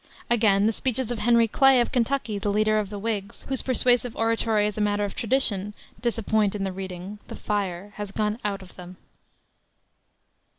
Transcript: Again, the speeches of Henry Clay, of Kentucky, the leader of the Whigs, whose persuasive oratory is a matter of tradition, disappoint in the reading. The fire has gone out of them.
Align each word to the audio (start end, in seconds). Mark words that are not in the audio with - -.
Again, 0.31 0.65
the 0.65 0.71
speeches 0.73 1.11
of 1.11 1.19
Henry 1.19 1.47
Clay, 1.47 1.79
of 1.79 1.91
Kentucky, 1.91 2.39
the 2.39 2.51
leader 2.51 2.79
of 2.79 2.89
the 2.89 2.97
Whigs, 2.97 3.45
whose 3.49 3.61
persuasive 3.61 4.15
oratory 4.15 4.65
is 4.65 4.75
a 4.75 4.81
matter 4.81 5.05
of 5.05 5.13
tradition, 5.13 5.75
disappoint 6.01 6.55
in 6.55 6.63
the 6.63 6.71
reading. 6.71 7.19
The 7.27 7.35
fire 7.35 7.93
has 7.97 8.09
gone 8.11 8.39
out 8.43 8.63
of 8.63 8.75
them. 8.77 8.97